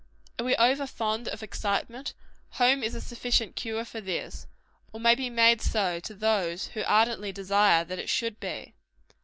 Are 0.39 0.45
we 0.45 0.55
over 0.55 0.87
fond 0.87 1.27
of 1.27 1.43
excitement? 1.43 2.15
Home 2.53 2.81
is 2.81 2.95
a 2.95 3.01
sufficient 3.01 3.55
cure 3.55 3.85
for 3.85 4.01
this 4.01 4.47
or 4.91 4.99
may 4.99 5.13
be 5.13 5.29
made 5.29 5.61
so 5.61 5.99
to 5.99 6.15
those 6.15 6.69
who 6.69 6.81
ardently 6.87 7.31
desire 7.31 7.85
that 7.85 7.99
it 7.99 8.09
should 8.09 8.39
be. 8.39 8.73